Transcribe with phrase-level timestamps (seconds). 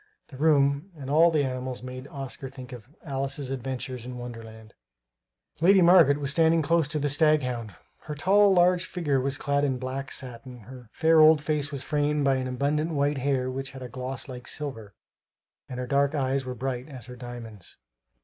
[0.29, 4.73] The room and all the animals made Oscar think of Alice's Adventures in Wonderland.
[5.59, 7.75] Lady Margaret was standing close to the staghound.
[8.05, 12.25] Her tall, large figure was clad in black satin; her fair old face was framed
[12.25, 14.95] by abundant white hair which had a gloss like silver;
[15.69, 17.77] and her dark eyes were bright as her diamonds.